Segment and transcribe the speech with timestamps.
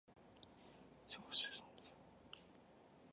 [0.03, 0.05] 虞
[1.05, 2.41] 朝鸿是中国竞走运动员。